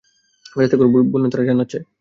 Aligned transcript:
ফেরেশতাগণ 0.45 0.87
বলেনঃ 1.13 1.31
তারা 1.31 1.47
জান্নাত 1.47 1.67
চায়। 1.71 1.85